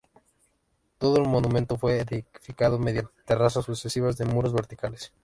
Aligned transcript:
Todo 0.97 1.17
el 1.17 1.27
monumento 1.29 1.77
fue 1.77 1.99
edificado 1.99 2.79
mediante 2.79 3.11
terrazas 3.23 3.65
sucesivas 3.65 4.17
de 4.17 4.25
muros 4.25 4.51
verticales. 4.51 5.13